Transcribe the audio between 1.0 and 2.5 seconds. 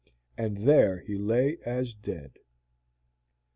he lay as dead.